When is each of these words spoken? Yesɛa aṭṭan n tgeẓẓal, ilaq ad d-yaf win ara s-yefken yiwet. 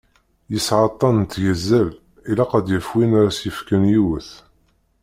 Yesɛa 0.51 0.83
aṭṭan 0.89 1.15
n 1.21 1.23
tgeẓẓal, 1.25 1.89
ilaq 2.29 2.51
ad 2.57 2.63
d-yaf 2.65 2.87
win 2.93 3.11
ara 3.19 3.31
s-yefken 3.37 3.83
yiwet. 3.91 4.29